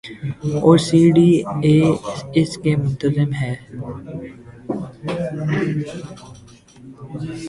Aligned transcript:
اورسی 0.65 1.01
D 1.15 1.29
A 1.63 1.75
اس 2.39 2.51
کی 2.61 2.71
منتظم 2.81 3.29
ہے۔ 3.41 3.53